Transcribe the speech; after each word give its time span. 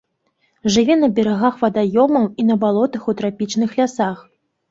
Жыве 0.75 0.95
на 1.01 1.09
берагах 1.17 1.59
вадаёмаў 1.65 2.25
і 2.43 2.47
на 2.49 2.55
балотах 2.65 3.01
у 3.13 3.17
трапічных 3.19 3.77
лясах. 3.81 4.17